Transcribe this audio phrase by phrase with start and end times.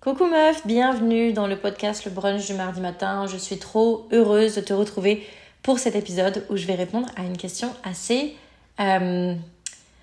[0.00, 3.26] Coucou meuf, bienvenue dans le podcast Le Brunch du mardi matin.
[3.26, 5.26] Je suis trop heureuse de te retrouver
[5.62, 8.34] pour cet épisode où je vais répondre à une question assez,
[8.80, 9.34] euh,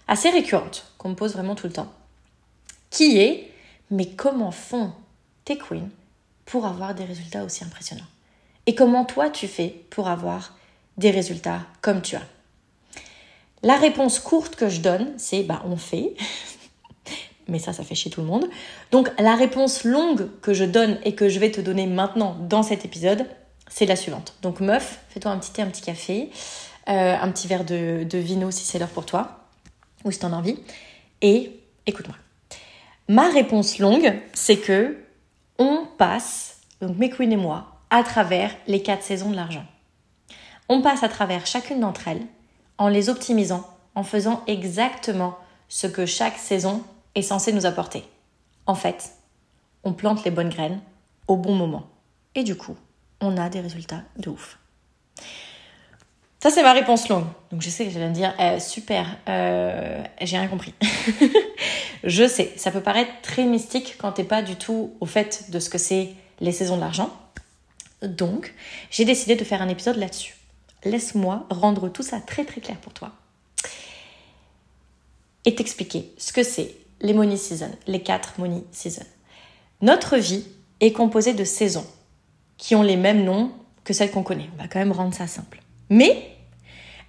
[0.08, 1.92] assez récurrente qu'on me pose vraiment tout le temps.
[2.92, 3.52] Qui est,
[3.90, 4.92] mais comment font
[5.46, 5.90] tes queens
[6.46, 8.06] pour avoir des résultats aussi impressionnants?
[8.68, 10.56] Et comment toi tu fais pour avoir
[10.98, 12.28] des résultats comme tu as?
[13.64, 16.14] La réponse courte que je donne, c'est bah on fait
[17.48, 18.48] mais ça, ça fait chier tout le monde.
[18.92, 22.64] Donc la réponse longue que je donne et que je vais te donner maintenant dans
[22.64, 23.26] cet épisode,
[23.70, 24.36] c'est la suivante.
[24.42, 26.30] Donc meuf, fais-toi un petit thé, un petit café,
[26.90, 29.40] euh, un petit verre de, de vino si c'est l'heure pour toi,
[30.06, 30.58] ou si t'en as envie,
[31.22, 31.52] et
[31.86, 32.16] écoute-moi.
[33.10, 34.98] Ma réponse longue, c'est que
[35.60, 39.66] on passe, donc mes queens et moi, à travers les quatre saisons de l'argent.
[40.70, 42.26] On passe à travers chacune d'entre elles
[42.78, 45.38] en les optimisant, en faisant exactement
[45.70, 46.84] ce que chaque saison
[47.18, 48.04] est censé nous apporter.
[48.66, 49.14] En fait,
[49.84, 50.80] on plante les bonnes graines
[51.28, 51.88] au bon moment.
[52.36, 52.76] Et du coup,
[53.22, 54.60] on a des résultats de ouf.
[56.40, 57.26] Ça, c'est ma réponse longue.
[57.52, 60.76] Donc, je sais que je vais me dire, eh, super, euh, j'ai rien compris.
[62.04, 65.60] je sais, ça peut paraître très mystique quand t'es pas du tout au fait de
[65.60, 67.10] ce que c'est les saisons de l'argent.
[68.04, 68.54] Donc,
[68.92, 70.36] j'ai décidé de faire un épisode là-dessus.
[70.84, 73.12] Laisse-moi rendre tout ça très très clair pour toi.
[75.46, 79.06] Et t'expliquer ce que c'est les money seasons, les quatre money seasons.
[79.82, 80.46] Notre vie
[80.80, 81.86] est composée de saisons
[82.58, 83.52] qui ont les mêmes noms
[83.84, 84.50] que celles qu'on connaît.
[84.56, 85.62] On va quand même rendre ça simple.
[85.90, 86.36] Mais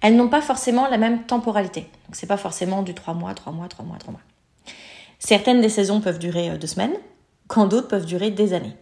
[0.01, 1.81] elles n'ont pas forcément la même temporalité.
[1.81, 4.21] Donc c'est pas forcément du 3 mois, 3 mois, 3 mois, 3 mois.
[5.19, 6.95] Certaines des saisons peuvent durer euh, deux semaines,
[7.47, 8.75] quand d'autres peuvent durer des années.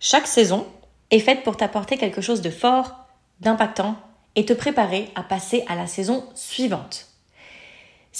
[0.00, 0.66] Chaque saison
[1.10, 2.96] est faite pour t'apporter quelque chose de fort,
[3.40, 3.96] d'impactant
[4.34, 7.06] et te préparer à passer à la saison suivante.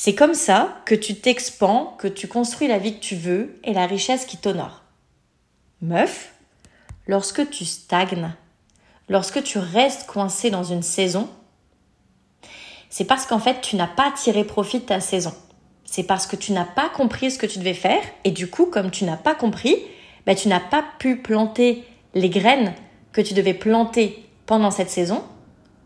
[0.01, 3.73] C'est comme ça que tu t'expands, que tu construis la vie que tu veux et
[3.73, 4.85] la richesse qui t'honore.
[5.83, 6.35] Meuf,
[7.09, 8.31] lorsque tu stagnes,
[9.09, 11.29] lorsque tu restes coincé dans une saison,
[12.89, 15.34] c'est parce qu'en fait tu n'as pas tiré profit de ta saison.
[15.84, 18.67] C'est parce que tu n'as pas compris ce que tu devais faire et du coup
[18.67, 19.75] comme tu n'as pas compris,
[20.27, 21.83] ben, tu n'as pas pu planter
[22.15, 22.72] les graines
[23.11, 25.25] que tu devais planter pendant cette saison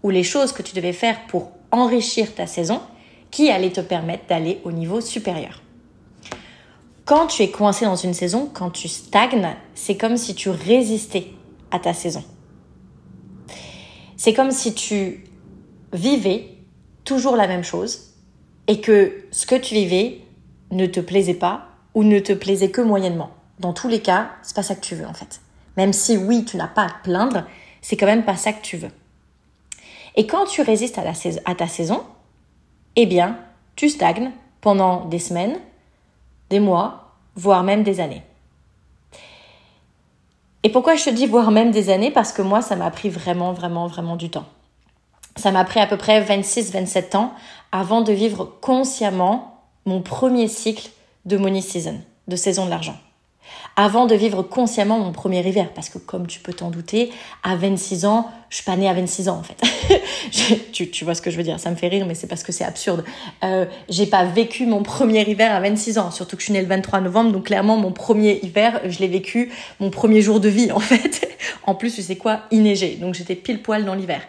[0.03, 2.83] ou les choses que tu devais faire pour enrichir ta saison
[3.33, 5.63] qui allait te permettre d'aller au niveau supérieur.
[7.05, 11.27] Quand tu es coincé dans une saison, quand tu stagnes, c'est comme si tu résistais
[11.73, 12.23] à ta saison.
[14.17, 15.25] C'est comme si tu
[15.93, 16.51] vivais
[17.05, 18.13] toujours la même chose
[18.69, 20.21] et que ce que tu vivais
[20.71, 23.31] ne te plaisait pas ou ne te plaisait que moyennement.
[23.59, 25.41] Dans tous les cas, c'est pas ça que tu veux en fait.
[25.77, 27.45] Même si oui, tu n'as pas à te plaindre,
[27.81, 28.91] c'est quand même pas ça que tu veux.
[30.15, 31.03] Et quand tu résistes à,
[31.45, 32.05] à ta saison,
[32.97, 33.39] eh bien,
[33.77, 34.31] tu stagnes
[34.61, 35.59] pendant des semaines,
[36.51, 38.23] des mois, voire même des années.
[40.63, 42.11] Et pourquoi je te dis voire même des années?
[42.11, 44.47] Parce que moi, ça m'a pris vraiment, vraiment, vraiment du temps.
[45.37, 47.33] Ça m'a pris à peu près 26-27 ans
[47.73, 50.91] avant de vivre consciemment mon premier cycle
[51.25, 52.97] de money season, de saison de l'argent
[53.77, 55.71] avant de vivre consciemment mon premier hiver.
[55.75, 57.11] Parce que comme tu peux t'en douter,
[57.43, 59.61] à 26 ans, je suis pas née à 26 ans en fait.
[60.73, 62.53] tu, vois ce que je veux dire, ça me fait rire, mais c'est parce que
[62.53, 63.05] c'est absurde.
[63.45, 66.61] Euh, j'ai pas vécu mon premier hiver à 26 ans, surtout que je suis née
[66.61, 70.49] le 23 novembre, donc clairement mon premier hiver, je l'ai vécu mon premier jour de
[70.49, 71.29] vie en fait.
[71.65, 72.63] en plus, tu sais quoi, il
[73.01, 74.23] donc j'étais pile poil dans l'hiver.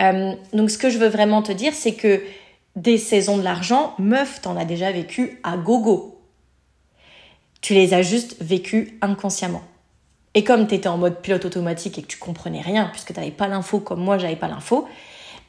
[0.00, 2.22] Euh, donc ce que je veux vraiment te dire, c'est que
[2.76, 6.11] des saisons de l'argent, meuf, t'en as déjà vécu à gogo.
[7.62, 9.62] Tu les as juste vécus inconsciemment.
[10.34, 13.20] Et comme tu étais en mode pilote automatique et que tu comprenais rien, puisque tu
[13.20, 14.86] n'avais pas l'info comme moi, j'avais pas l'info,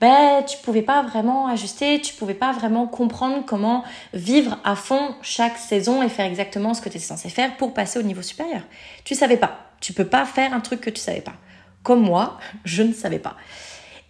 [0.02, 5.16] ben, tu pouvais pas vraiment ajuster, tu pouvais pas vraiment comprendre comment vivre à fond
[5.22, 8.22] chaque saison et faire exactement ce que tu étais censé faire pour passer au niveau
[8.22, 8.64] supérieur.
[9.06, 9.60] Tu savais pas.
[9.80, 11.36] Tu peux pas faire un truc que tu savais pas.
[11.84, 13.38] Comme moi, je ne savais pas.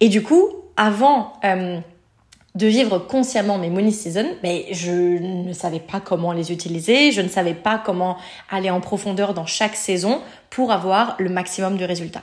[0.00, 1.78] Et du coup, avant euh,
[2.54, 7.20] de vivre consciemment mes money season, mais je ne savais pas comment les utiliser, je
[7.20, 8.16] ne savais pas comment
[8.48, 10.20] aller en profondeur dans chaque saison
[10.50, 12.22] pour avoir le maximum de résultats.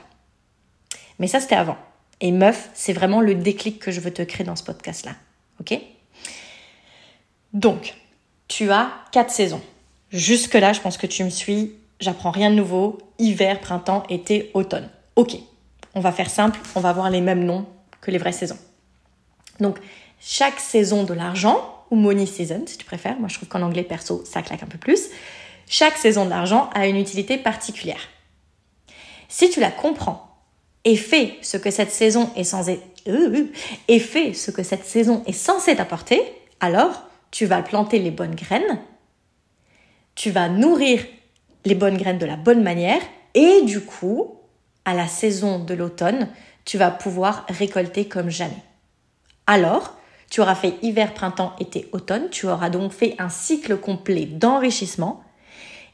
[1.18, 1.76] Mais ça, c'était avant.
[2.20, 5.12] Et meuf, c'est vraiment le déclic que je veux te créer dans ce podcast-là.
[5.60, 5.78] Ok?
[7.52, 7.94] Donc,
[8.48, 9.60] tu as quatre saisons.
[10.10, 11.74] Jusque-là, je pense que tu me suis.
[12.00, 12.98] J'apprends rien de nouveau.
[13.18, 14.88] Hiver, printemps, été, automne.
[15.16, 15.36] Ok.
[15.94, 16.58] On va faire simple.
[16.74, 17.66] On va avoir les mêmes noms
[18.00, 18.58] que les vraies saisons.
[19.60, 19.78] Donc,
[20.24, 23.82] chaque saison de l'argent, ou money season si tu préfères, moi je trouve qu'en anglais
[23.82, 25.08] perso ça claque un peu plus,
[25.68, 28.08] chaque saison de l'argent a une utilité particulière.
[29.28, 30.28] Si tu la comprends
[30.84, 33.52] et fais ce que cette saison est censée euh, euh,
[33.88, 36.22] et fais ce que cette saison est censée t'apporter,
[36.60, 38.78] alors tu vas planter les bonnes graines,
[40.14, 41.04] tu vas nourrir
[41.64, 43.00] les bonnes graines de la bonne manière
[43.34, 44.36] et du coup,
[44.84, 46.28] à la saison de l'automne,
[46.64, 48.62] tu vas pouvoir récolter comme jamais.
[49.46, 49.96] Alors,
[50.32, 55.22] tu auras fait hiver, printemps, été, automne, tu auras donc fait un cycle complet d'enrichissement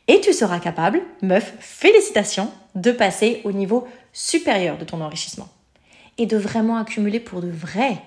[0.06, 5.48] et tu seras capable, meuf, félicitations, de passer au niveau supérieur de ton enrichissement
[6.18, 8.00] et de vraiment accumuler pour de vrai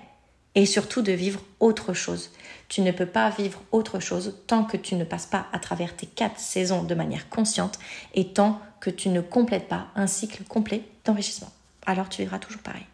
[0.54, 2.30] et surtout de vivre autre chose.
[2.70, 5.94] Tu ne peux pas vivre autre chose tant que tu ne passes pas à travers
[5.94, 7.78] tes quatre saisons de manière consciente
[8.14, 11.52] et tant que tu ne complètes pas un cycle complet d'enrichissement.
[11.84, 12.86] Alors tu vivras toujours pareil.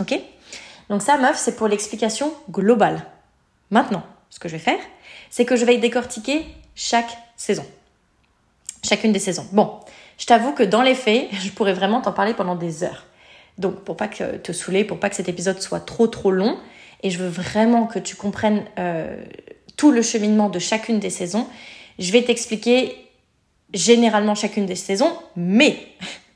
[0.00, 0.20] Ok?
[0.90, 3.00] Donc ça, meuf, c'est pour l'explication globale.
[3.70, 4.80] Maintenant, ce que je vais faire,
[5.30, 6.44] c'est que je vais décortiquer
[6.74, 7.64] chaque saison.
[8.82, 9.46] Chacune des saisons.
[9.52, 9.78] Bon,
[10.18, 13.06] je t'avoue que dans les faits, je pourrais vraiment t'en parler pendant des heures.
[13.56, 16.58] Donc, pour pas que te saouler, pour pas que cet épisode soit trop trop long,
[17.02, 19.24] et je veux vraiment que tu comprennes euh,
[19.76, 21.46] tout le cheminement de chacune des saisons,
[21.98, 22.96] je vais t'expliquer
[23.72, 25.78] généralement chacune des saisons, mais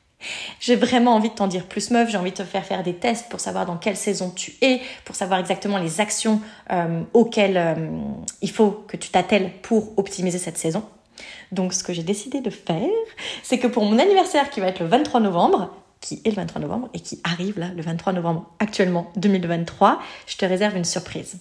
[0.60, 2.94] j'ai vraiment envie de t'en dire plus meuf, j'ai envie de te faire faire des
[2.94, 6.40] tests pour savoir dans quelle saison tu es, pour savoir exactement les actions
[6.70, 7.74] euh, auxquelles euh,
[8.42, 10.84] il faut que tu t'attelles pour optimiser cette saison.
[11.52, 12.88] Donc ce que j'ai décidé de faire,
[13.42, 16.60] c'est que pour mon anniversaire qui va être le 23 novembre, qui est le 23
[16.60, 21.38] novembre et qui arrive là le 23 novembre actuellement 2023, je te réserve une surprise.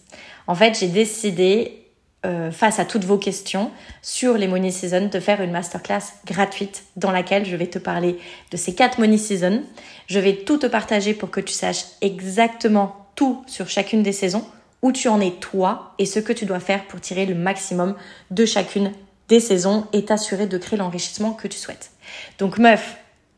[0.48, 1.83] En fait, j'ai décidé
[2.26, 3.72] euh, face à toutes vos questions
[4.02, 8.18] sur les Money Season de faire une masterclass gratuite dans laquelle je vais te parler
[8.52, 9.64] de ces quatre Money Season.
[10.08, 14.46] Je vais tout te partager pour que tu saches exactement tout sur chacune des saisons,
[14.82, 17.96] où tu en es toi et ce que tu dois faire pour tirer le maximum
[18.32, 18.92] de chacune
[19.30, 21.92] des saisons et t'assurer de créer l'enrichissement que tu souhaites.
[22.40, 22.98] Donc meuf,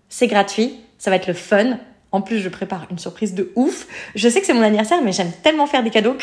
[0.09, 1.77] c'est gratuit ça va être le fun.
[2.15, 3.88] En plus, je prépare une surprise de ouf.
[4.15, 6.15] Je sais que c'est mon anniversaire, mais j'aime tellement faire des cadeaux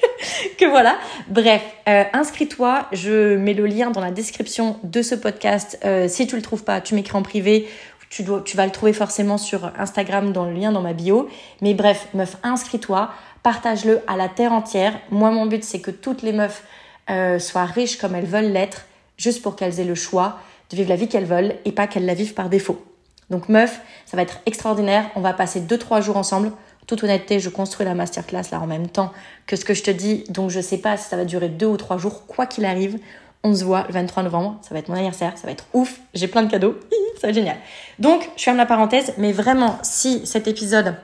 [0.58, 0.98] que, voilà.
[1.28, 2.88] Bref, euh, inscris-toi.
[2.90, 5.78] Je mets le lien dans la description de ce podcast.
[5.84, 7.68] Euh, si tu le trouves pas, tu m'écris en privé.
[8.10, 11.28] Tu, vas le trouver forcément sur Instagram dans le lien dans ma bio.
[11.62, 13.12] Mais bref, meuf, inscris-toi.
[13.44, 14.98] Partage-le à la terre entière.
[15.12, 16.64] Moi, mon but, c'est que toutes les meufs
[17.08, 20.40] euh, soient riches comme elles veulent l'être, juste pour qu'elles aient le choix
[20.70, 22.84] de vivre la vie qu'elles veulent et pas qu'elles la vivent par défaut.
[23.30, 25.10] Donc meuf, ça va être extraordinaire.
[25.16, 26.52] On va passer 2-3 jours ensemble.
[26.86, 29.12] Toute honnêteté, je construis la masterclass là en même temps
[29.46, 30.24] que ce que je te dis.
[30.28, 32.26] Donc je sais pas si ça va durer 2 ou 3 jours.
[32.26, 32.98] Quoi qu'il arrive,
[33.42, 34.58] on se voit le 23 novembre.
[34.62, 35.36] Ça va être mon anniversaire.
[35.36, 36.00] Ça va être ouf.
[36.14, 36.78] J'ai plein de cadeaux.
[37.16, 37.56] ça va être génial.
[37.98, 39.14] Donc je ferme la parenthèse.
[39.18, 40.94] Mais vraiment, si cet épisode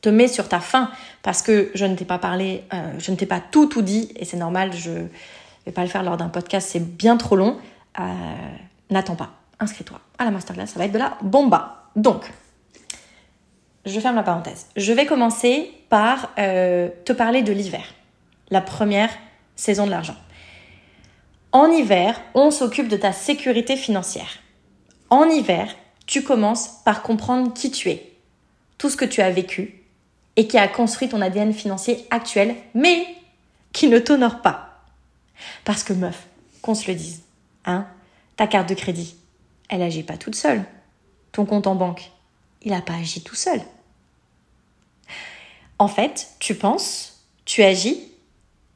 [0.00, 0.90] te met sur ta faim
[1.22, 4.12] parce que je ne t'ai pas parlé, euh, je ne t'ai pas tout tout dit
[4.16, 4.90] et c'est normal, je
[5.64, 7.56] vais pas le faire lors d'un podcast, c'est bien trop long.
[8.00, 8.02] Euh,
[8.90, 9.30] n'attends pas
[9.60, 11.84] inscris-toi à la masterclass, ça va être de la bomba.
[11.96, 12.30] Donc,
[13.86, 14.66] je ferme la parenthèse.
[14.76, 17.84] Je vais commencer par euh, te parler de l'hiver,
[18.50, 19.10] la première
[19.56, 20.16] saison de l'argent.
[21.52, 24.38] En hiver, on s'occupe de ta sécurité financière.
[25.10, 25.74] En hiver,
[26.06, 28.12] tu commences par comprendre qui tu es,
[28.78, 29.82] tout ce que tu as vécu
[30.36, 33.06] et qui a construit ton ADN financier actuel, mais
[33.72, 34.82] qui ne t'honore pas.
[35.64, 36.26] Parce que meuf,
[36.62, 37.22] qu'on se le dise,
[37.66, 37.86] hein,
[38.36, 39.16] ta carte de crédit,
[39.68, 40.64] elle agit pas toute seule.
[41.32, 42.10] Ton compte en banque,
[42.62, 43.60] il n'a pas agi tout seul.
[45.78, 48.00] En fait, tu penses, tu agis,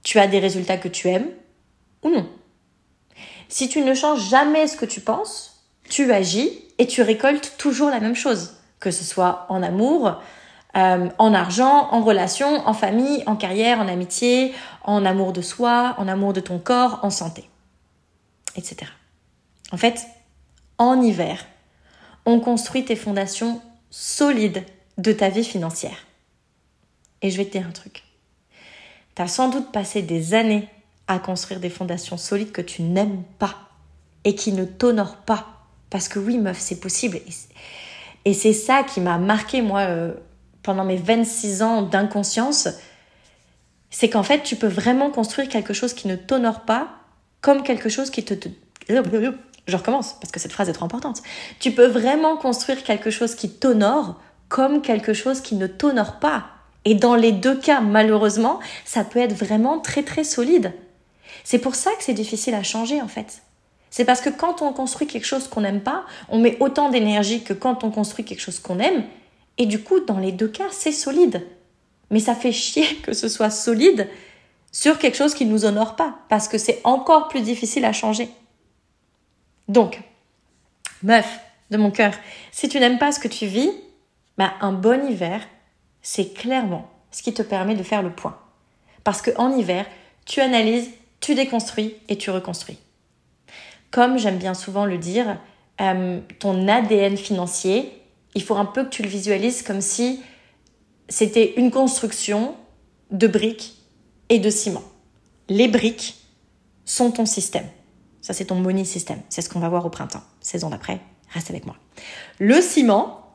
[0.02, 1.31] tu as des résultats que tu aimes
[2.02, 2.29] ou non.
[3.49, 7.90] Si tu ne changes jamais ce que tu penses, tu agis et tu récoltes toujours
[7.90, 10.21] la même chose, que ce soit en amour,
[10.76, 14.54] euh, en argent, en relation, en famille, en carrière, en amitié,
[14.85, 17.49] en amour de soi, en amour de ton corps, en santé,
[18.54, 18.90] etc.
[19.73, 20.07] En fait,
[20.78, 21.44] en hiver,
[22.25, 24.64] on construit tes fondations solides
[24.97, 26.06] de ta vie financière.
[27.23, 28.04] Et je vais te dire un truc.
[29.14, 30.68] Tu as sans doute passé des années
[31.06, 33.56] à construire des fondations solides que tu n'aimes pas
[34.25, 35.47] et qui ne t'honorent pas.
[35.90, 37.18] Parce que oui, meuf, c'est possible.
[38.25, 40.12] Et c'est ça qui m'a marqué, moi, euh,
[40.62, 42.68] pendant mes 26 ans d'inconscience.
[43.90, 46.90] C'est qu'en fait, tu peux vraiment construire quelque chose qui ne t'honore pas
[47.40, 48.49] comme quelque chose qui te, te
[49.68, 51.22] je recommence parce que cette phrase est trop importante.
[51.60, 56.46] Tu peux vraiment construire quelque chose qui t'honore comme quelque chose qui ne t'honore pas.
[56.84, 60.72] Et dans les deux cas, malheureusement, ça peut être vraiment très très solide.
[61.44, 63.42] C'est pour ça que c'est difficile à changer en fait.
[63.90, 67.42] C'est parce que quand on construit quelque chose qu'on n'aime pas, on met autant d'énergie
[67.42, 69.04] que quand on construit quelque chose qu'on aime.
[69.56, 71.46] Et du coup, dans les deux cas, c'est solide.
[72.10, 74.08] Mais ça fait chier que ce soit solide
[74.72, 77.92] sur quelque chose qui ne nous honore pas, parce que c'est encore plus difficile à
[77.92, 78.28] changer.
[79.68, 80.00] Donc,
[81.02, 82.12] meuf de mon cœur,
[82.50, 83.70] si tu n'aimes pas ce que tu vis,
[84.37, 85.40] bah, un bon hiver,
[86.02, 88.38] c'est clairement ce qui te permet de faire le point.
[89.04, 89.87] Parce qu'en hiver,
[90.25, 92.78] tu analyses, tu déconstruis et tu reconstruis.
[93.90, 95.38] comme j'aime bien souvent le dire,
[95.80, 98.02] euh, ton ADN financier,
[98.34, 100.20] il faut un peu que tu le visualises comme si
[101.08, 102.54] c'était une construction
[103.10, 103.78] de briques
[104.28, 104.82] et de ciment.
[105.48, 106.16] Les briques
[106.84, 107.66] sont ton système.
[108.28, 109.18] Ça, c'est ton money system.
[109.30, 110.23] C'est ce qu'on va voir au printemps.
[110.42, 111.00] Saison d'après,
[111.32, 111.76] reste avec moi.
[112.38, 113.32] Le ciment,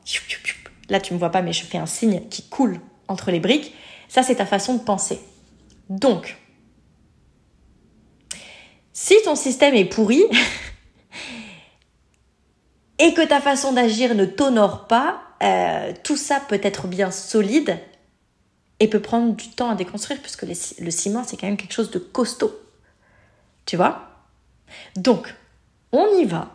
[0.88, 3.74] là tu me vois pas, mais je fais un signe qui coule entre les briques.
[4.06, 5.18] Ça, c'est ta façon de penser.
[5.88, 6.36] Donc,
[8.92, 10.22] si ton système est pourri
[13.00, 17.80] et que ta façon d'agir ne t'honore pas, euh, tout ça peut être bien solide
[18.78, 21.90] et peut prendre du temps à déconstruire puisque le ciment, c'est quand même quelque chose
[21.90, 22.56] de costaud.
[23.66, 24.13] Tu vois?
[24.96, 25.34] Donc,
[25.92, 26.50] on y va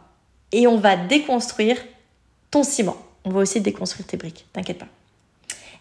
[0.51, 1.77] et on va déconstruire
[2.51, 2.97] ton ciment.
[3.25, 4.88] On va aussi déconstruire tes briques, t'inquiète pas.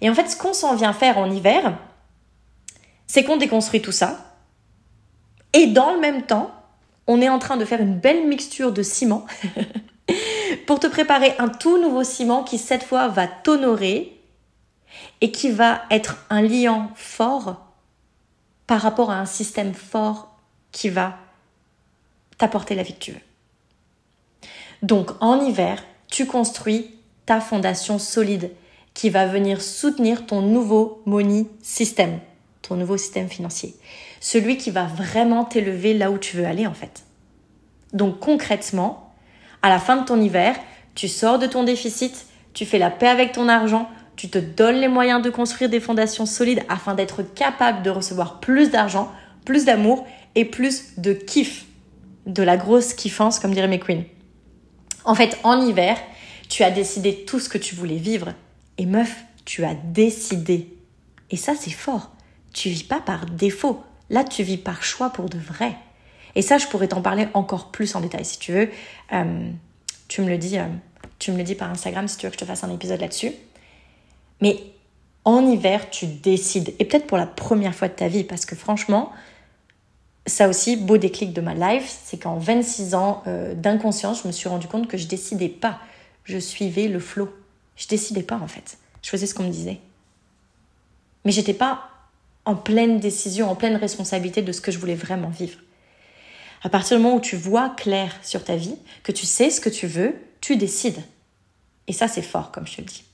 [0.00, 1.76] Et en fait, ce qu'on s'en vient faire en hiver,
[3.06, 4.36] c'est qu'on déconstruit tout ça.
[5.52, 6.52] Et dans le même temps,
[7.06, 9.26] on est en train de faire une belle mixture de ciment
[10.66, 14.20] pour te préparer un tout nouveau ciment qui cette fois va t'honorer
[15.20, 17.64] et qui va être un liant fort
[18.66, 20.36] par rapport à un système fort
[20.70, 21.16] qui va
[22.38, 23.20] t'apporter la vie que tu veux.
[24.82, 26.94] Donc en hiver, tu construis
[27.26, 28.50] ta fondation solide
[28.94, 32.18] qui va venir soutenir ton nouveau money system,
[32.62, 33.76] ton nouveau système financier.
[34.20, 37.02] Celui qui va vraiment t'élever là où tu veux aller en fait.
[37.92, 39.12] Donc concrètement,
[39.62, 40.56] à la fin de ton hiver,
[40.94, 44.80] tu sors de ton déficit, tu fais la paix avec ton argent, tu te donnes
[44.80, 49.12] les moyens de construire des fondations solides afin d'être capable de recevoir plus d'argent,
[49.44, 50.04] plus d'amour
[50.34, 51.67] et plus de kiff,
[52.28, 54.04] de la grosse kiffance comme dirait mes queens.
[55.04, 55.98] En fait, en hiver,
[56.48, 58.34] tu as décidé tout ce que tu voulais vivre
[58.76, 60.76] et meuf, tu as décidé.
[61.30, 62.12] Et ça, c'est fort.
[62.52, 63.82] Tu vis pas par défaut.
[64.10, 65.76] Là, tu vis par choix pour de vrai.
[66.34, 68.70] Et ça, je pourrais t'en parler encore plus en détail si tu veux.
[69.12, 69.50] Euh,
[70.08, 70.66] tu me le dis, euh,
[71.18, 73.00] tu me le dis par Instagram si tu veux que je te fasse un épisode
[73.00, 73.32] là-dessus.
[74.40, 74.58] Mais
[75.24, 76.74] en hiver, tu décides.
[76.78, 79.12] Et peut-être pour la première fois de ta vie, parce que franchement,
[80.28, 84.32] ça aussi, beau déclic de ma life, c'est qu'en 26 ans euh, d'inconscience, je me
[84.32, 85.78] suis rendu compte que je décidais pas.
[86.24, 87.32] Je suivais le flot.
[87.76, 88.78] Je décidais pas en fait.
[89.02, 89.78] Je faisais ce qu'on me disait.
[91.24, 91.88] Mais j'étais pas
[92.44, 95.58] en pleine décision, en pleine responsabilité de ce que je voulais vraiment vivre.
[96.62, 99.60] À partir du moment où tu vois clair sur ta vie, que tu sais ce
[99.60, 101.02] que tu veux, tu décides.
[101.86, 103.04] Et ça, c'est fort, comme je te le dis.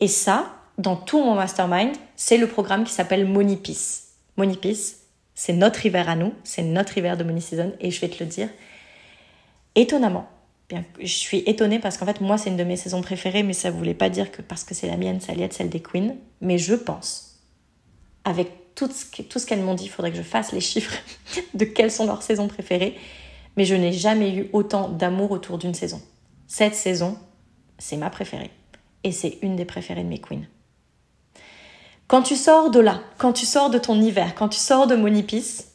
[0.00, 4.97] Et ça, dans tout mon mastermind, c'est le programme qui s'appelle Money Peace.
[5.40, 8.24] C'est notre hiver à nous, c'est notre hiver de Money Season, et je vais te
[8.24, 8.48] le dire.
[9.76, 10.28] Étonnamment,
[10.68, 13.52] bien, je suis étonnée parce qu'en fait, moi, c'est une de mes saisons préférées, mais
[13.52, 15.68] ça ne voulait pas dire que parce que c'est la mienne, ça allait être celle
[15.68, 16.16] des queens.
[16.40, 17.38] Mais je pense,
[18.24, 20.98] avec tout ce qu'elles m'ont dit, il faudrait que je fasse les chiffres
[21.54, 22.96] de quelles sont leurs saisons préférées,
[23.56, 26.02] mais je n'ai jamais eu autant d'amour autour d'une saison.
[26.48, 27.16] Cette saison,
[27.78, 28.50] c'est ma préférée.
[29.04, 30.46] Et c'est une des préférées de mes queens.
[32.08, 34.96] Quand tu sors de là, quand tu sors de ton hiver, quand tu sors de
[34.96, 35.72] Monipice,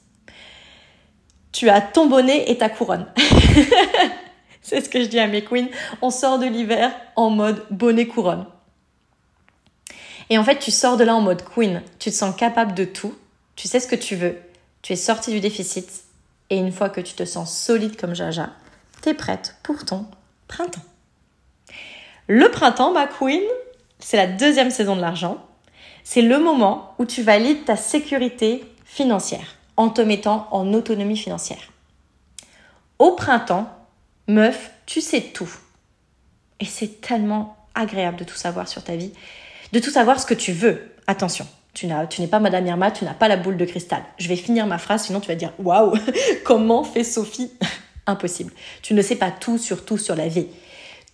[1.51, 3.05] tu as ton bonnet et ta couronne.
[4.63, 5.67] C'est ce que je dis à mes queens.
[6.01, 8.47] On sort de l'hiver en mode bonnet couronne.
[10.31, 11.83] Et en fait, tu sors de là en mode queen.
[11.99, 13.13] Tu te sens capable de tout.
[13.55, 14.37] Tu sais ce que tu veux.
[14.81, 16.03] Tu es sorti du déficit.
[16.49, 18.49] Et une fois que tu te sens solide comme Jaja,
[19.03, 20.07] tu es prête pour ton
[20.47, 20.81] printemps.
[22.27, 23.43] Le printemps, ma queen,
[23.99, 25.45] c'est la deuxième saison de l'argent.
[26.03, 31.71] C'est le moment où tu valides ta sécurité financière en te mettant en autonomie financière.
[32.99, 33.67] Au printemps,
[34.27, 35.49] meuf, tu sais tout.
[36.59, 39.11] Et c'est tellement agréable de tout savoir sur ta vie,
[39.71, 40.91] de tout savoir ce que tu veux.
[41.07, 44.03] Attention, tu n'es pas Madame Irma, tu n'as pas la boule de cristal.
[44.17, 45.93] Je vais finir ma phrase, sinon tu vas dire Waouh,
[46.43, 47.51] comment fait Sophie?
[48.05, 48.53] Impossible.
[48.81, 50.47] Tu ne sais pas tout sur tout sur la vie.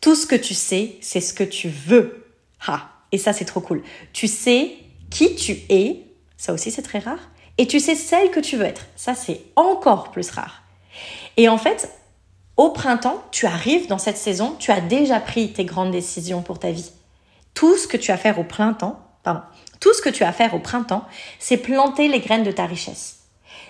[0.02, 2.26] Tout ce que tu sais, c'est ce que tu veux.
[2.68, 3.84] Ha Et ça, c'est trop cool.
[4.14, 4.72] Tu sais
[5.10, 6.06] qui tu es,
[6.38, 8.86] ça aussi c'est très rare, et tu sais celle que tu veux être.
[8.96, 10.64] Ça, c'est encore plus rare.
[11.38, 11.90] Et en fait,
[12.58, 16.60] au printemps, tu arrives dans cette saison, tu as déjà pris tes grandes décisions pour
[16.60, 16.92] ta vie.
[17.54, 19.42] Tout ce que tu as à faire au printemps, pardon,
[19.80, 21.06] tout ce que tu as à faire au printemps,
[21.40, 23.20] c'est planter les graines de ta richesse.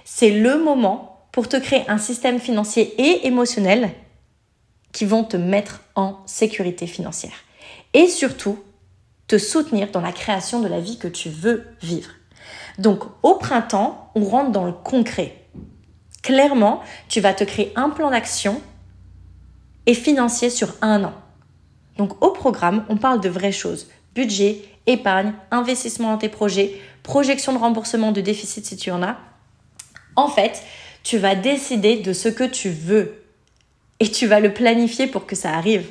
[0.05, 3.91] C'est le moment pour te créer un système financier et émotionnel
[4.91, 7.43] qui vont te mettre en sécurité financière.
[7.93, 8.60] Et surtout,
[9.29, 12.09] te soutenir dans la création de la vie que tu veux vivre.
[12.79, 15.45] Donc, au printemps, on rentre dans le concret.
[16.21, 18.62] Clairement, tu vas te créer un plan d'action
[19.86, 21.13] et financier sur un an.
[21.98, 23.88] Donc au programme, on parle de vraies choses.
[24.15, 29.17] Budget, épargne, investissement dans tes projets, projection de remboursement de déficit si tu en as.
[30.15, 30.63] En fait,
[31.03, 33.15] tu vas décider de ce que tu veux.
[34.01, 35.86] et tu vas le planifier pour que ça arrive.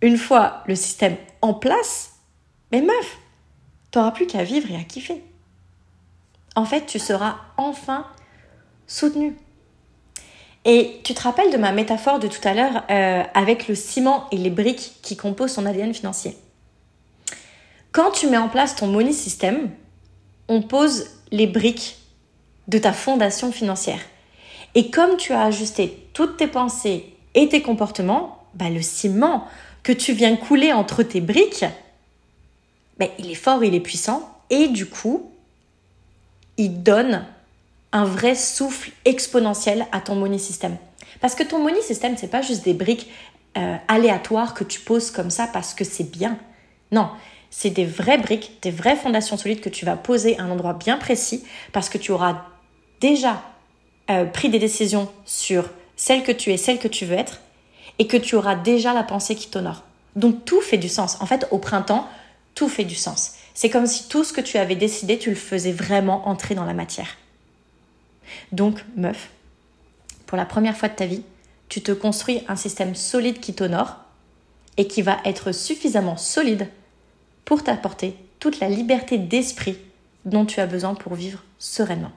[0.00, 2.09] Une fois le système en place,
[2.72, 3.18] mais meuf,
[3.90, 5.22] t'auras plus qu'à vivre et à kiffer.
[6.56, 8.06] En fait, tu seras enfin
[8.86, 9.36] soutenu.
[10.64, 14.26] Et tu te rappelles de ma métaphore de tout à l'heure euh, avec le ciment
[14.30, 16.36] et les briques qui composent son ADN financier?
[17.92, 19.70] Quand tu mets en place ton money system,
[20.48, 21.96] on pose les briques
[22.68, 24.00] de ta fondation financière.
[24.74, 29.44] Et comme tu as ajusté toutes tes pensées et tes comportements, bah, le ciment
[29.82, 31.64] que tu viens couler entre tes briques,
[33.00, 35.32] bah, il est fort, il est puissant, et du coup,
[36.58, 37.24] il donne
[37.92, 40.36] un vrai souffle exponentiel à ton money.
[41.20, 43.08] Parce que ton money system, c'est pas juste des briques
[43.56, 46.38] euh, aléatoires que tu poses comme ça parce que c'est bien.
[46.92, 47.08] Non,
[47.50, 50.74] c'est des vraies briques, des vraies fondations solides que tu vas poser à un endroit
[50.74, 52.44] bien précis parce que tu auras
[53.00, 53.42] déjà
[54.10, 57.40] euh, pris des décisions sur celle que tu es, celle que tu veux être
[57.98, 59.84] et que tu auras déjà la pensée qui t'honore.
[60.16, 61.20] Donc tout fait du sens.
[61.20, 62.06] En fait, au printemps,
[62.54, 63.34] tout fait du sens.
[63.54, 66.64] C'est comme si tout ce que tu avais décidé, tu le faisais vraiment entrer dans
[66.64, 67.16] la matière.
[68.52, 69.30] Donc, meuf,
[70.26, 71.22] pour la première fois de ta vie,
[71.68, 73.96] tu te construis un système solide qui t'honore
[74.76, 76.68] et qui va être suffisamment solide
[77.44, 79.78] pour t'apporter toute la liberté d'esprit
[80.24, 82.12] dont tu as besoin pour vivre sereinement.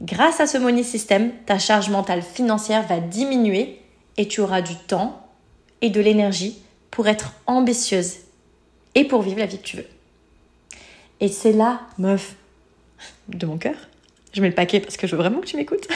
[0.00, 3.80] Grâce à ce money system, ta charge mentale financière va diminuer
[4.16, 5.26] et tu auras du temps
[5.82, 8.16] et de l'énergie pour être ambitieuse
[8.94, 9.86] et pour vivre la vie que tu veux.
[11.20, 12.34] Et c'est là, meuf,
[13.28, 13.76] de mon cœur,
[14.32, 15.88] je mets le paquet parce que je veux vraiment que tu m'écoutes,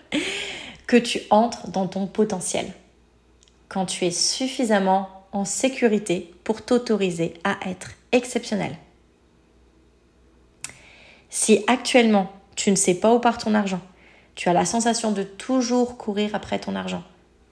[0.86, 2.66] que tu entres dans ton potentiel.
[3.68, 8.76] Quand tu es suffisamment en sécurité pour t'autoriser à être exceptionnel.
[11.30, 13.80] Si actuellement tu ne sais pas où part ton argent,
[14.34, 17.02] tu as la sensation de toujours courir après ton argent,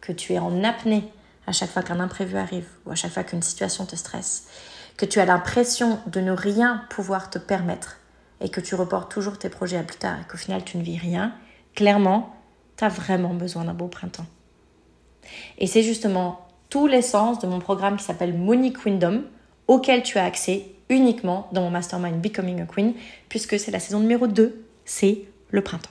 [0.01, 1.05] que tu es en apnée
[1.47, 4.49] à chaque fois qu'un imprévu arrive ou à chaque fois qu'une situation te stresse,
[5.00, 7.97] que tu as l'impression de ne rien pouvoir te permettre,
[8.43, 10.82] et que tu reportes toujours tes projets à plus tard et qu'au final tu ne
[10.82, 11.34] vis rien,
[11.75, 12.36] clairement,
[12.76, 14.26] tu as vraiment besoin d'un beau printemps.
[15.56, 19.23] Et c'est justement tout l'essence de mon programme qui s'appelle Money Queendom,
[19.69, 22.93] auquel tu as accès uniquement dans mon mastermind Becoming a Queen,
[23.30, 25.89] puisque c'est la saison numéro 2, c'est le printemps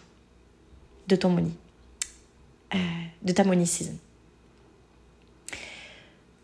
[1.08, 1.54] de ton money,
[2.76, 2.78] euh,
[3.24, 3.98] de ta money season.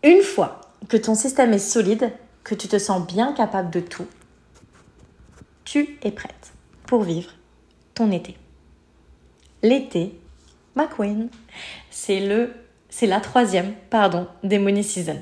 [0.02, 2.12] Une fois que ton système est solide,
[2.46, 4.08] que tu te sens bien capable de tout,
[5.66, 6.54] tu es prête
[6.88, 7.32] pour vivre
[7.96, 8.38] ton été.
[9.64, 10.18] L'été,
[10.76, 11.30] ma queen,
[11.90, 12.54] c'est le,
[12.88, 15.22] c'est la troisième, pardon, des money season.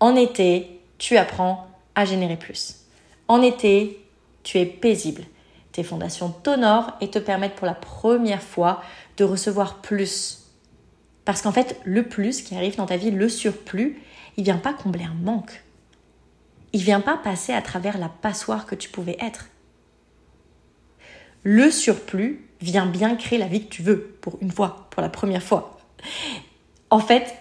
[0.00, 2.86] En été, tu apprends à générer plus.
[3.28, 4.02] En été,
[4.42, 5.24] tu es paisible.
[5.72, 8.82] Tes fondations t'honorent et te permettent pour la première fois
[9.18, 10.50] de recevoir plus.
[11.26, 14.02] Parce qu'en fait, le plus qui arrive dans ta vie, le surplus,
[14.38, 15.62] il vient pas combler un manque.
[16.72, 19.46] Il vient pas passer à travers la passoire que tu pouvais être
[21.44, 25.08] le surplus vient bien créer la vie que tu veux, pour une fois, pour la
[25.08, 25.78] première fois.
[26.90, 27.34] En fait,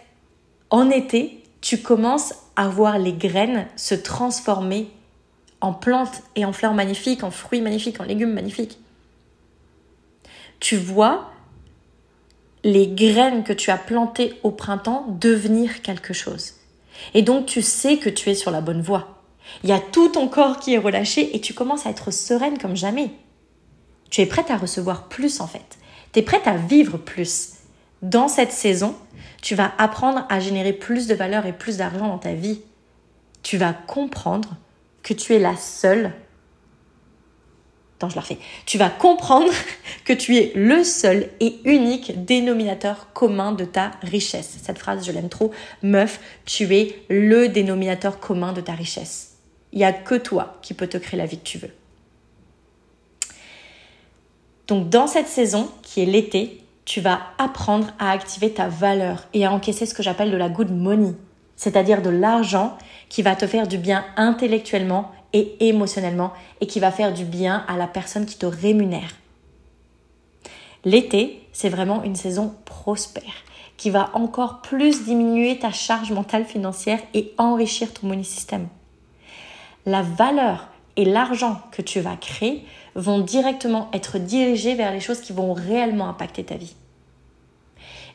[0.69, 4.89] en été, tu commences à voir les graines se transformer
[5.59, 8.79] en plantes et en fleurs magnifiques, en fruits magnifiques, en légumes magnifiques.
[10.59, 11.31] Tu vois
[12.63, 16.55] les graines que tu as plantées au printemps devenir quelque chose.
[17.13, 19.20] Et donc tu sais que tu es sur la bonne voie.
[19.63, 22.57] Il y a tout ton corps qui est relâché et tu commences à être sereine
[22.57, 23.11] comme jamais.
[24.09, 25.77] Tu es prête à recevoir plus en fait.
[26.13, 27.53] Tu es prête à vivre plus.
[28.01, 28.95] Dans cette saison,
[29.41, 32.61] tu vas apprendre à générer plus de valeur et plus d'argent dans ta vie.
[33.43, 34.57] Tu vas comprendre
[35.03, 36.11] que tu es la seule.
[37.97, 38.39] Attends, je la refais.
[38.65, 39.51] Tu vas comprendre
[40.05, 44.57] que tu es le seul et unique dénominateur commun de ta richesse.
[44.63, 45.51] Cette phrase, je l'aime trop.
[45.83, 49.30] Meuf, tu es le dénominateur commun de ta richesse.
[49.73, 51.71] Il n'y a que toi qui peux te créer la vie que tu veux.
[54.67, 59.45] Donc dans cette saison, qui est l'été, tu vas apprendre à activer ta valeur et
[59.45, 61.13] à encaisser ce que j'appelle de la good money,
[61.55, 62.77] c'est-à-dire de l'argent
[63.09, 67.65] qui va te faire du bien intellectuellement et émotionnellement et qui va faire du bien
[67.67, 69.11] à la personne qui te rémunère.
[70.83, 73.43] L'été, c'est vraiment une saison prospère
[73.77, 78.67] qui va encore plus diminuer ta charge mentale financière et enrichir ton money system.
[79.85, 82.65] La valeur et l'argent que tu vas créer
[82.95, 86.75] vont directement être dirigés vers les choses qui vont réellement impacter ta vie.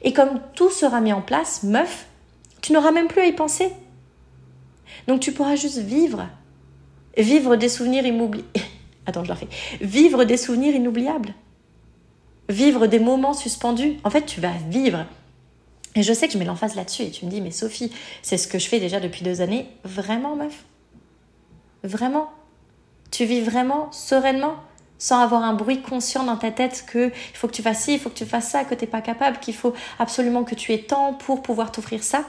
[0.02, 2.06] Et comme tout sera mis en place, meuf,
[2.60, 3.70] tu n'auras même plus à y penser.
[5.08, 6.26] Donc tu pourras juste vivre.
[7.16, 8.46] Vivre des souvenirs inoubliables.
[9.80, 11.34] Vivre des souvenirs inoubliables.
[12.48, 13.98] Vivre des moments suspendus.
[14.04, 15.06] En fait, tu vas vivre.
[15.94, 17.90] Et je sais que je mets l'emphase là-dessus et tu me dis, mais Sophie,
[18.22, 19.66] c'est ce que je fais déjà depuis deux années.
[19.84, 20.64] Vraiment, meuf
[21.84, 22.30] Vraiment
[23.10, 24.56] Tu vis vraiment sereinement
[24.98, 27.94] sans avoir un bruit conscient dans ta tête que il faut que tu fasses ci,
[27.94, 30.54] il faut que tu fasses ça, que tu n'es pas capable, qu'il faut absolument que
[30.54, 32.24] tu aies temps pour pouvoir t'offrir ça.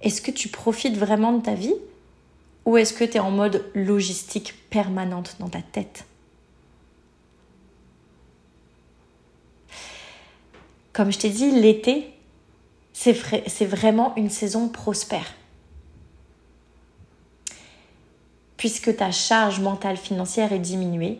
[0.00, 1.74] Est-ce que tu profites vraiment de ta vie
[2.64, 6.06] ou est-ce que tu es en mode logistique permanente dans ta tête?
[10.92, 12.12] Comme je t'ai dit, l'été,
[12.92, 15.34] c'est vraiment une saison prospère.
[18.62, 21.18] Puisque ta charge mentale financière est diminuée,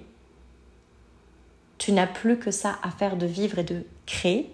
[1.76, 4.48] tu n'as plus que ça à faire de vivre et de créer,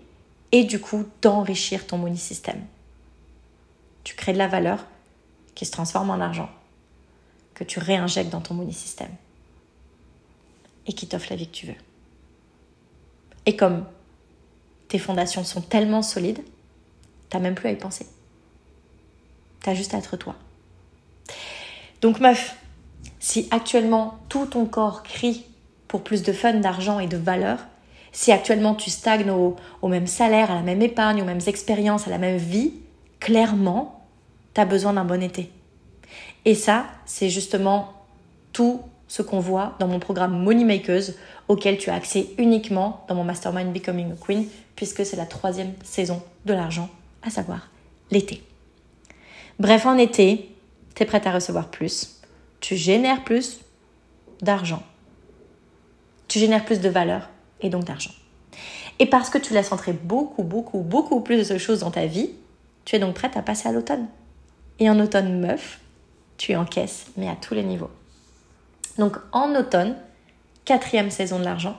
[0.52, 2.64] et du coup d'enrichir ton money système.
[4.04, 4.86] Tu crées de la valeur
[5.54, 6.48] qui se transforme en argent,
[7.52, 9.14] que tu réinjectes dans ton money système,
[10.86, 11.76] et qui t'offre la vie que tu veux.
[13.44, 13.84] Et comme
[14.88, 16.42] tes fondations sont tellement solides,
[17.28, 18.06] t'as même plus à y penser.
[19.60, 20.36] T'as juste à être toi.
[22.00, 22.56] Donc meuf,
[23.20, 25.44] si actuellement tout ton corps crie
[25.86, 27.58] pour plus de fun, d'argent et de valeur,
[28.12, 32.10] si actuellement tu stagnes au, même salaire, à la même épargne, aux mêmes expériences, à
[32.10, 32.72] la même vie,
[33.20, 34.04] clairement,
[34.54, 35.50] tu as besoin d'un bon été.
[36.44, 37.92] Et ça, c'est justement
[38.52, 41.14] tout ce qu'on voit dans mon programme Money Makers,
[41.48, 45.72] auquel tu as accès uniquement dans mon mastermind Becoming a Queen, puisque c'est la troisième
[45.82, 46.88] saison de l'argent,
[47.22, 47.68] à savoir
[48.10, 48.42] l'été.
[49.58, 50.54] Bref, en été,
[50.94, 52.17] tu es prête à recevoir plus,
[52.60, 53.60] tu génères plus
[54.42, 54.82] d'argent
[56.28, 57.28] tu génères plus de valeur
[57.60, 58.12] et donc d'argent.
[58.98, 62.30] Et parce que tu laisses entrer beaucoup, beaucoup, beaucoup plus de choses dans ta vie,
[62.84, 64.06] tu es donc prête à passer à l'automne.
[64.78, 65.80] Et en automne, meuf,
[66.36, 67.90] tu encaisses, mais à tous les niveaux.
[68.98, 69.96] Donc en automne,
[70.64, 71.76] quatrième saison de l'argent,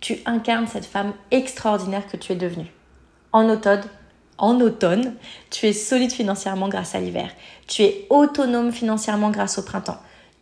[0.00, 2.70] tu incarnes cette femme extraordinaire que tu es devenue.
[3.32, 3.82] En automne,
[4.40, 5.14] en automne,
[5.50, 7.30] tu es solide financièrement grâce à l'hiver.
[7.68, 9.98] Tu es autonome financièrement grâce au printemps.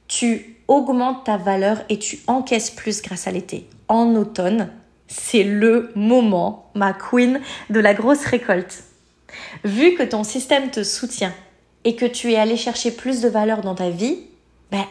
[0.07, 3.69] Tu augmente ta valeur et tu encaisses plus grâce à l'été.
[3.89, 4.71] En automne,
[5.09, 8.85] c'est le moment, ma queen, de la grosse récolte.
[9.65, 11.35] Vu que ton système te soutient
[11.85, 14.19] et que tu es allé chercher plus de valeur dans ta vie,
[14.71, 14.85] ben,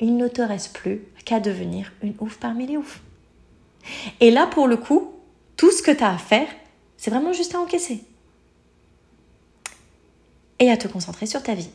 [0.00, 3.00] il ne te reste plus qu'à devenir une ouf parmi les oufs.
[4.20, 5.12] Et là, pour le coup,
[5.56, 6.48] tout ce que tu as à faire,
[6.96, 8.02] c'est vraiment juste à encaisser.
[10.58, 11.70] Et à te concentrer sur ta vie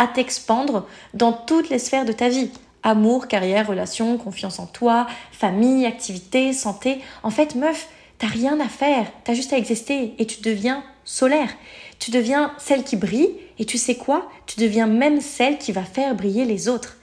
[0.00, 2.50] à t'expandre dans toutes les sphères de ta vie.
[2.82, 7.00] Amour, carrière, relations, confiance en toi, famille, activité, santé.
[7.22, 7.86] En fait, meuf,
[8.18, 11.50] t'as rien à faire, t'as juste à exister et tu deviens solaire.
[11.98, 14.30] Tu deviens celle qui brille et tu sais quoi?
[14.46, 16.96] Tu deviens même celle qui va faire briller les autres.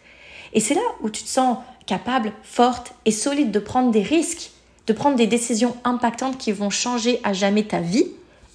[0.54, 4.50] Et c'est là où tu te sens capable, forte et solide de prendre des risques,
[4.88, 8.08] de prendre des décisions impactantes qui vont changer à jamais ta vie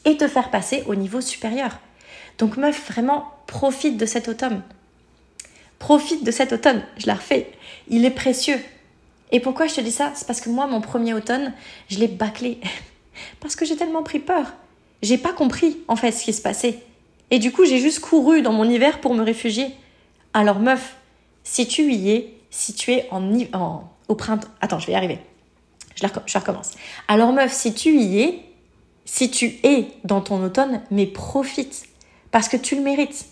[0.04, 1.78] et te faire passer au niveau supérieur.
[2.42, 4.62] Donc meuf, vraiment, profite de cet automne.
[5.78, 7.52] Profite de cet automne, je la refais.
[7.86, 8.58] Il est précieux.
[9.30, 10.10] Et pourquoi je te dis ça?
[10.16, 11.52] C'est parce que moi, mon premier automne,
[11.88, 12.58] je l'ai bâclé.
[13.40, 14.54] Parce que j'ai tellement pris peur.
[15.02, 16.80] J'ai pas compris, en fait, ce qui se passait.
[17.30, 19.68] Et du coup, j'ai juste couru dans mon hiver pour me réfugier.
[20.34, 20.96] Alors meuf,
[21.44, 24.48] si tu y es, si tu es en, au printemps...
[24.60, 25.20] Attends, je vais y arriver.
[25.94, 26.72] Je, je recommence.
[27.06, 28.44] Alors meuf, si tu y es,
[29.04, 31.84] si tu es dans ton automne, mais profite
[32.32, 33.26] parce que tu le mérites.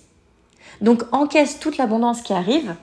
[0.80, 2.76] Donc encaisse toute l'abondance qui arrive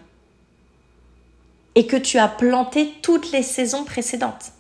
[1.76, 4.52] et que tu as planté toutes les saisons précédentes.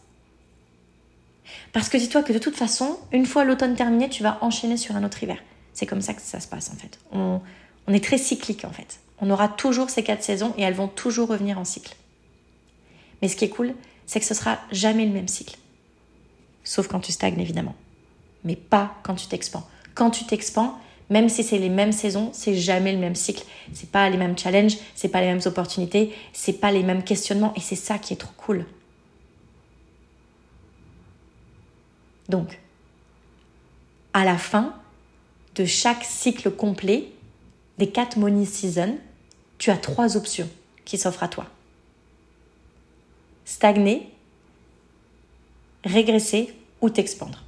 [1.73, 4.95] Parce que dis-toi que de toute façon, une fois l'automne terminé, tu vas enchaîner sur
[4.95, 5.37] un autre hiver.
[5.73, 6.99] C'est comme ça que ça se passe en fait.
[7.11, 7.41] On,
[7.87, 8.99] on est très cyclique en fait.
[9.19, 11.95] On aura toujours ces quatre saisons et elles vont toujours revenir en cycle.
[13.21, 13.73] Mais ce qui est cool,
[14.05, 15.57] c'est que ce sera jamais le même cycle.
[16.63, 17.75] Sauf quand tu stagnes évidemment.
[18.43, 19.67] Mais pas quand tu t'expands.
[19.95, 23.45] Quand tu t'expands, même si c'est les mêmes saisons, c'est jamais le même cycle.
[23.73, 27.53] C'est pas les mêmes challenges, c'est pas les mêmes opportunités, c'est pas les mêmes questionnements
[27.55, 28.65] et c'est ça qui est trop cool.
[32.27, 32.59] Donc,
[34.13, 34.73] à la fin
[35.55, 37.09] de chaque cycle complet
[37.77, 38.97] des quatre money seasons,
[39.57, 40.49] tu as trois options
[40.83, 41.45] qui s'offrent à toi.
[43.45, 44.11] Stagner,
[45.85, 47.43] régresser ou t'expandre.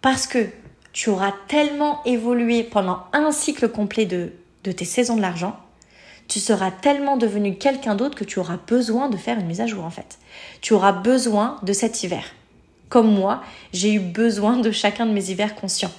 [0.00, 0.48] Parce que
[0.92, 5.58] tu auras tellement évolué pendant un cycle complet de, tes saisons de l'argent,
[6.28, 9.66] tu seras tellement devenu quelqu'un d'autre que tu auras besoin de faire une mise à
[9.66, 10.18] jour en fait.
[10.60, 12.24] Tu auras besoin de cet hiver.
[12.88, 15.92] Comme moi, j'ai eu besoin de chacun de mes hivers conscients.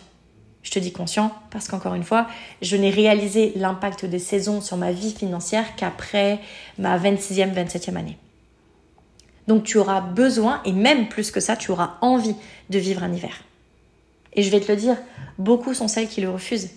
[0.64, 2.28] Je te dis conscient parce qu'encore une fois,
[2.62, 6.40] je n'ai réalisé l'impact des saisons sur ma vie financière qu'après
[6.78, 8.18] ma 26e, 27e année.
[9.48, 12.36] Donc tu auras besoin, et même plus que ça, tu auras envie
[12.70, 13.44] de vivre un hiver.
[14.34, 14.98] Et je vais te le dire,
[15.38, 16.70] beaucoup sont celles qui le refusent.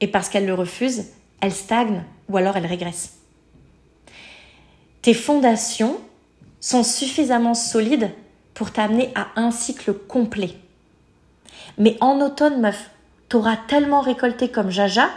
[0.00, 1.06] Et parce qu'elles le refusent,
[1.40, 3.14] elles stagnent ou alors elles régressent.
[5.02, 5.98] Tes fondations
[6.60, 8.10] sont suffisamment solides
[8.54, 10.54] pour t'amener à un cycle complet.
[11.78, 12.90] Mais en automne, meuf,
[13.28, 15.08] t'auras tellement récolté comme Jaja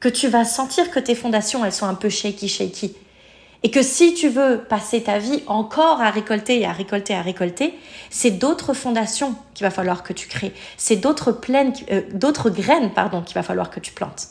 [0.00, 2.96] que tu vas sentir que tes fondations, elles sont un peu shaky, shaky.
[3.62, 7.20] Et que si tu veux passer ta vie encore à récolter et à récolter, à
[7.20, 7.74] récolter,
[8.08, 10.54] c'est d'autres fondations qu'il va falloir que tu crées.
[10.78, 14.28] C'est d'autres plaines, euh, d'autres graines, pardon, qu'il va falloir que tu plantes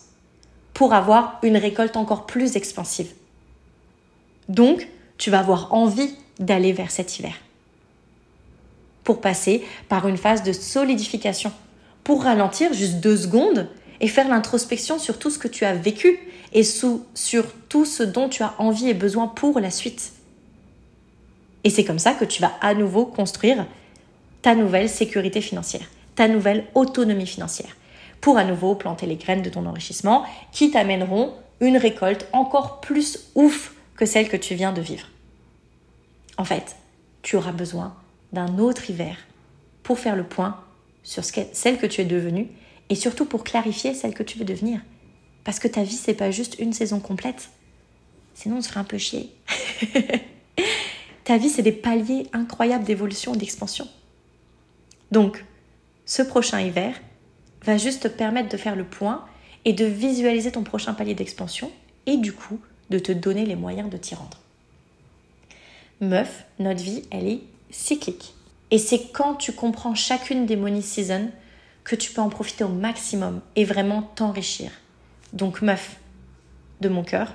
[0.80, 3.12] pour avoir une récolte encore plus expansive.
[4.48, 4.88] Donc,
[5.18, 7.34] tu vas avoir envie d'aller vers cet hiver.
[9.04, 11.52] Pour passer par une phase de solidification.
[12.06, 13.68] Pour ralentir juste deux secondes
[14.00, 16.18] et faire l'introspection sur tout ce que tu as vécu
[16.54, 20.14] et sur tout ce dont tu as envie et besoin pour la suite.
[21.64, 23.66] Et c'est comme ça que tu vas à nouveau construire
[24.42, 27.76] ta nouvelle sécurité financière, ta nouvelle autonomie financière,
[28.22, 33.30] pour à nouveau planter les graines de ton enrichissement qui t'amèneront une récolte encore plus
[33.36, 35.08] ouf que celle que tu viens de vivre.
[36.38, 36.78] En fait,
[37.22, 37.94] tu auras besoin
[38.32, 39.18] d'un autre hiver
[39.84, 40.58] pour faire le point
[41.04, 42.48] sur celle que tu es devenue
[42.90, 44.80] et surtout pour clarifier celle que tu veux devenir.
[45.44, 47.50] Parce que ta vie, c'est pas juste une saison complète.
[48.34, 49.32] Sinon, on se ferait un peu chier.
[51.24, 53.88] ta vie, c'est des paliers incroyables d'évolution et d'expansion.
[55.12, 55.44] Donc,
[56.06, 57.00] ce prochain hiver
[57.64, 59.26] va juste te permettre de faire le point
[59.66, 61.72] et de visualiser ton prochain palier d'expansion
[62.06, 64.40] et du coup, de te donner les moyens de t'y rendre.
[66.02, 68.34] Meuf, notre vie, elle est cyclique.
[68.72, 71.30] Et c'est quand tu comprends chacune des money seasons
[71.84, 74.72] que tu peux en profiter au maximum et vraiment t'enrichir.
[75.34, 75.98] Donc meuf,
[76.82, 77.34] de mon cœur,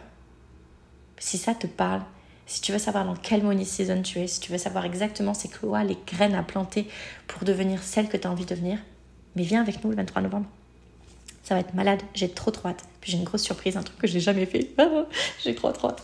[1.18, 2.02] si ça te parle,
[2.46, 5.34] si tu veux savoir dans quelle money season tu es, si tu veux savoir exactement
[5.34, 6.88] c'est quoi les graines à planter
[7.26, 8.78] pour devenir celle que tu as envie de devenir,
[9.36, 10.46] mais viens avec nous le 23 novembre.
[11.42, 12.84] Ça va être malade, j'ai trop trop hâte.
[13.00, 14.70] Puis j'ai une grosse surprise, un truc que j'ai jamais fait.
[15.44, 16.02] j'ai trop trop hâte.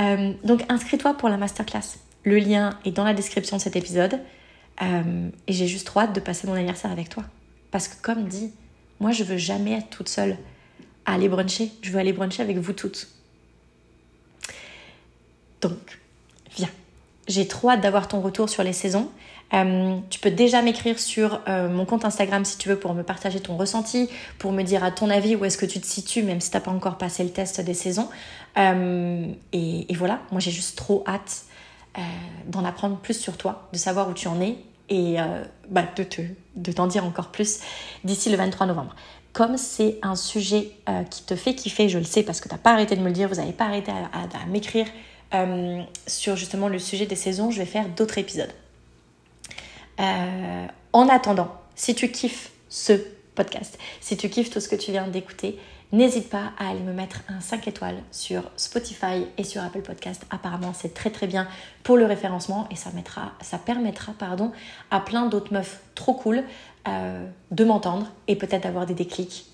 [0.00, 1.98] Euh, donc inscris-toi pour la masterclass.
[2.22, 4.20] Le lien est dans la description de cet épisode.
[4.82, 7.24] Euh, et j'ai juste trop hâte de passer mon anniversaire avec toi.
[7.72, 8.52] Parce que comme dit,
[9.00, 10.36] moi je veux jamais être toute seule
[11.06, 11.72] à aller bruncher.
[11.82, 13.08] Je veux aller bruncher avec vous toutes.
[15.60, 15.98] Donc,
[16.54, 16.68] viens.
[17.28, 19.10] J'ai trop hâte d'avoir ton retour sur les saisons.
[19.54, 23.04] Euh, tu peux déjà m'écrire sur euh, mon compte Instagram si tu veux pour me
[23.04, 26.24] partager ton ressenti, pour me dire à ton avis où est-ce que tu te situes,
[26.24, 28.08] même si tu n'as pas encore passé le test des saisons.
[28.58, 31.44] Euh, et, voilà, moi j'ai juste trop hâte
[32.48, 34.56] d'en apprendre plus sur toi, de savoir où tu en es
[34.90, 35.16] et
[35.70, 36.20] bah, de, te,
[36.54, 37.60] de t'en dire encore plus
[38.04, 38.94] d'ici le 23 novembre.
[39.36, 40.70] Comme c'est un sujet
[41.10, 43.08] qui te fait kiffer, je le sais parce que tu n'as pas arrêté de me
[43.08, 44.86] le dire, vous n'avez pas arrêté à m'écrire
[46.06, 48.52] sur justement le sujet des saisons, je vais faire d'autres épisodes.
[50.00, 52.94] Euh, en attendant, si tu kiffes ce
[53.34, 55.58] podcast, si tu kiffes tout ce que tu viens d'écouter,
[55.92, 60.24] n'hésite pas à aller me mettre un 5 étoiles sur Spotify et sur Apple Podcast.
[60.30, 61.46] Apparemment, c'est très très bien
[61.82, 64.52] pour le référencement et ça, mettra, ça permettra pardon,
[64.90, 66.44] à plein d'autres meufs trop cool
[66.88, 69.46] euh, de m'entendre et peut-être d'avoir des déclics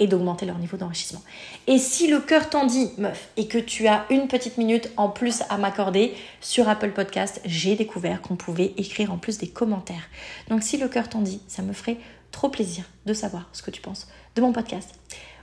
[0.00, 1.22] et d'augmenter leur niveau d'enrichissement.
[1.66, 5.10] Et si le cœur t'en dit, meuf, et que tu as une petite minute en
[5.10, 10.08] plus à m'accorder sur Apple Podcast, j'ai découvert qu'on pouvait écrire en plus des commentaires.
[10.48, 11.98] Donc si le cœur t'en dit, ça me ferait
[12.32, 14.94] trop plaisir de savoir ce que tu penses de mon podcast.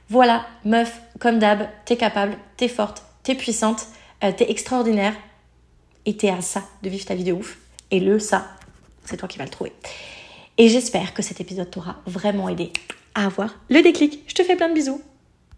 [0.10, 3.88] Voilà, meuf, comme d'hab, t'es capable, t'es forte, t'es puissante,
[4.24, 5.13] euh, t'es extraordinaire
[6.06, 7.60] et t'es à ça de vivre ta vie de ouf.
[7.91, 8.48] Et le ça,
[9.06, 9.74] c'est toi qui vas le trouver.
[10.60, 12.72] Et j'espère que cet épisode t'aura vraiment aidé
[13.13, 14.24] à avoir le déclic.
[14.28, 15.02] Je te fais plein de bisous.